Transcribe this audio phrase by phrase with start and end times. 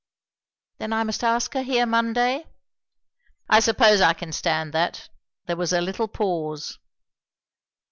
[0.79, 2.47] "Then I must ask her here Monday."
[3.47, 5.09] "I suppose I can stand that."
[5.45, 6.79] There was a little pause.